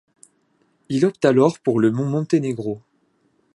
[0.89, 2.81] Il opte alors pour le Monténégro.